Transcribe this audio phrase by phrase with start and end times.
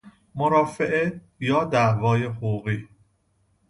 [0.35, 2.87] مرافعه یا دعوای حقوقی